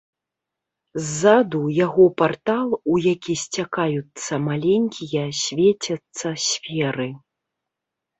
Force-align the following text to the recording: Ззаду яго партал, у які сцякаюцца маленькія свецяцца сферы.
Ззаду 1.07 1.59
яго 1.85 2.05
партал, 2.21 2.69
у 2.93 2.95
які 3.07 3.35
сцякаюцца 3.41 4.33
маленькія 4.47 5.23
свецяцца 5.43 6.27
сферы. 6.49 7.07